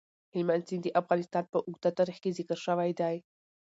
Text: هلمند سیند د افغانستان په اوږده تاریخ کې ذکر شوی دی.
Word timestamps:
هلمند 0.35 0.67
سیند 0.67 0.83
د 0.85 0.87
افغانستان 1.01 1.43
په 1.51 1.57
اوږده 1.67 1.89
تاریخ 1.99 2.17
کې 2.23 2.35
ذکر 2.37 2.57
شوی 2.65 2.91
دی. 2.99 3.15